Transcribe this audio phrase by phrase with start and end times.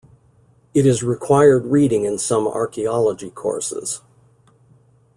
[0.73, 4.01] It is required reading in some archaeology courses.